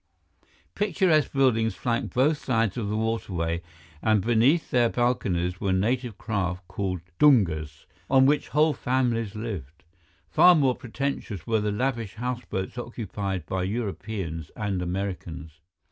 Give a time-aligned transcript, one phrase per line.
[0.73, 3.61] Picturesque buildings flanked both sides of the waterway,
[4.01, 9.83] and beneath their balconies were native craft called dungas, on which whole families lived.
[10.27, 15.59] Far more pretentious were the lavish houseboats occupied by Europeans and Americans.